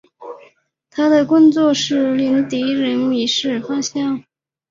[0.89, 4.19] 他的工作是令敌人迷失方向。